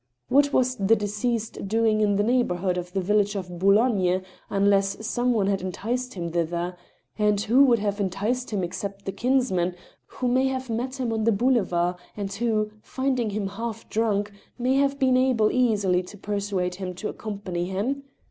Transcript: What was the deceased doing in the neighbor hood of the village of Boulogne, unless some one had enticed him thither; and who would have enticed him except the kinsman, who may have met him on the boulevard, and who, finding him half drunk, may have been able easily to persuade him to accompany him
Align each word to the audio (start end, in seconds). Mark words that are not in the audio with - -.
What 0.29 0.51
was 0.51 0.77
the 0.77 0.95
deceased 0.95 1.67
doing 1.67 2.01
in 2.01 2.15
the 2.15 2.23
neighbor 2.23 2.55
hood 2.55 2.75
of 2.79 2.91
the 2.91 3.01
village 3.01 3.35
of 3.35 3.59
Boulogne, 3.59 4.23
unless 4.49 5.05
some 5.05 5.31
one 5.31 5.45
had 5.45 5.61
enticed 5.61 6.15
him 6.15 6.31
thither; 6.31 6.75
and 7.19 7.39
who 7.41 7.63
would 7.65 7.77
have 7.77 7.99
enticed 8.01 8.49
him 8.49 8.63
except 8.63 9.05
the 9.05 9.11
kinsman, 9.11 9.75
who 10.07 10.27
may 10.27 10.47
have 10.47 10.71
met 10.71 10.99
him 10.99 11.13
on 11.13 11.23
the 11.25 11.31
boulevard, 11.31 11.97
and 12.17 12.33
who, 12.33 12.71
finding 12.81 13.29
him 13.29 13.45
half 13.45 13.87
drunk, 13.89 14.31
may 14.57 14.73
have 14.73 14.97
been 14.97 15.15
able 15.17 15.51
easily 15.51 16.01
to 16.01 16.17
persuade 16.17 16.73
him 16.73 16.95
to 16.95 17.07
accompany 17.07 17.65
him 17.65 18.01